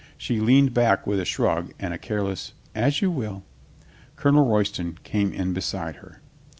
She 0.17 0.39
leaned 0.39 0.73
back 0.73 1.05
with 1.05 1.19
a 1.19 1.25
shrug 1.25 1.73
and 1.79 1.93
a 1.93 1.97
careless, 1.99 2.53
"As 2.73 3.03
you 3.03 3.11
will." 3.11 3.43
Colonel 4.15 4.47
Roy 4.47 4.63
ston 4.63 4.97
came 5.03 5.31
in 5.31 5.53
beside 5.53 5.97
her. 5.97 6.21